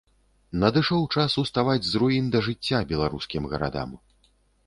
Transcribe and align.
Надышоў 0.61 1.03
час 1.17 1.35
уставаць 1.41 1.83
з 1.89 2.01
руін 2.03 2.31
да 2.35 2.39
жыцця 2.47 2.79
беларускім 2.93 3.43
гарадам. 3.51 3.89